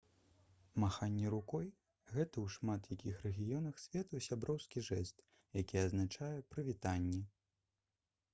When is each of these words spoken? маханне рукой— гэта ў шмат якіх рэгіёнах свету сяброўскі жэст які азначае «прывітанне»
маханне 0.83 1.27
рукой— 1.33 1.67
гэта 2.13 2.35
ў 2.45 2.47
шмат 2.55 2.89
якіх 2.95 3.21
рэгіёнах 3.27 3.77
свету 3.83 4.23
сяброўскі 4.29 4.85
жэст 4.89 5.23
які 5.63 5.75
азначае 5.85 6.33
«прывітанне» 6.57 7.25